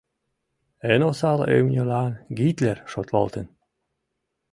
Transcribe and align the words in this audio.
Эн 0.91 1.01
осал 1.09 1.39
имньылан 1.57 2.11
«Гитлер» 2.37 2.77
шотлалтын. 2.91 3.45